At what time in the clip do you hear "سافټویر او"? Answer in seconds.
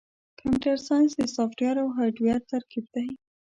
1.35-1.87